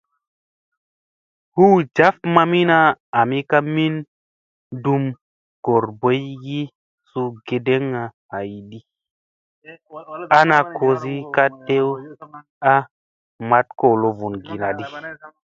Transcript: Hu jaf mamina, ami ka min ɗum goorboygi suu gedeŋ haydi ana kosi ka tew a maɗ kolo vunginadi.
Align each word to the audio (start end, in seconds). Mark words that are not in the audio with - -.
Hu 1.55 1.65
jaf 1.95 2.15
mamina, 2.35 2.77
ami 3.19 3.39
ka 3.49 3.57
min 3.75 3.93
ɗum 4.83 5.03
goorboygi 5.63 6.59
suu 7.09 7.29
gedeŋ 7.47 7.83
haydi 8.31 8.79
ana 10.39 10.57
kosi 10.77 11.15
ka 11.35 11.43
tew 11.65 11.87
a 12.71 12.73
maɗ 13.49 13.65
kolo 13.79 14.07
vunginadi. 14.17 14.83